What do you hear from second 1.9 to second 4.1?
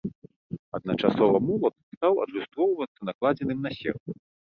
стаў адлюстроўвацца накладзеным на серп.